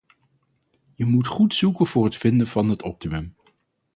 [0.97, 3.35] Je moet goed zoeken voor het vinden van het optimum.